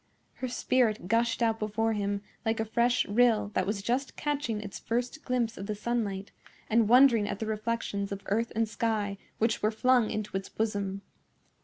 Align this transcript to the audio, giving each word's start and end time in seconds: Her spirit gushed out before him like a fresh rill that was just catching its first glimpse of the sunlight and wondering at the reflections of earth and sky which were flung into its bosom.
Her 0.33 0.47
spirit 0.47 1.07
gushed 1.07 1.43
out 1.43 1.59
before 1.59 1.93
him 1.93 2.23
like 2.43 2.59
a 2.59 2.65
fresh 2.65 3.05
rill 3.05 3.51
that 3.53 3.67
was 3.67 3.83
just 3.83 4.15
catching 4.15 4.59
its 4.59 4.79
first 4.79 5.23
glimpse 5.23 5.59
of 5.59 5.67
the 5.67 5.75
sunlight 5.75 6.31
and 6.71 6.89
wondering 6.89 7.29
at 7.29 7.37
the 7.37 7.45
reflections 7.45 8.11
of 8.11 8.23
earth 8.25 8.51
and 8.55 8.67
sky 8.67 9.19
which 9.37 9.61
were 9.61 9.69
flung 9.69 10.09
into 10.09 10.35
its 10.35 10.49
bosom. 10.49 11.03